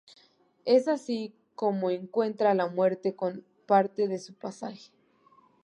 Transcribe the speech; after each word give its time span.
Es 0.65 0.87
así 0.87 1.35
como 1.53 1.91
encuentra 1.91 2.55
la 2.55 2.65
muerte 2.65 3.15
con 3.15 3.45
parte 3.67 4.07
de 4.07 4.17
su 4.17 4.33
pasaje. 4.33 4.89